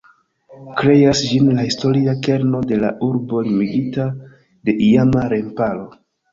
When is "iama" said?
4.91-5.31